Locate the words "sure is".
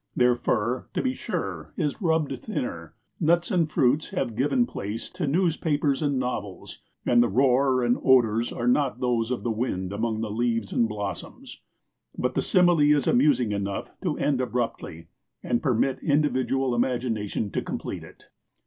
1.13-2.01